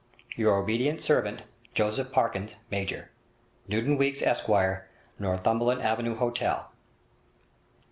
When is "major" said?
2.71-3.11